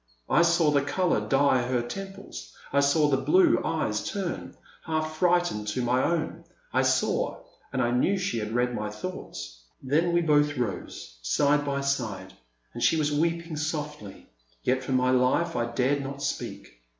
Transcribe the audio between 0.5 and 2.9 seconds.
the colour dye her temples, I